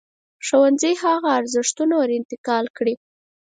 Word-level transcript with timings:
ښوونځی 0.45 0.93
هغه 1.03 1.29
ارزښتونه 1.39 1.93
ور 1.97 2.09
انتقال 2.19 2.65
کړي. 2.77 2.93